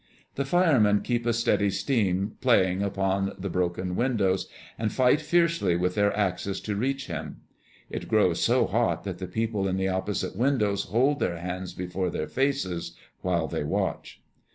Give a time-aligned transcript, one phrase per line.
[0.33, 4.47] The firemen keep a steady stream playing through the broken panes,
[4.79, 7.41] and fight fiercely with their axes to reach him.
[7.87, 12.09] It grows so hot that the people in the opposite windows hold their hands before
[12.09, 14.23] their faces, while they watch.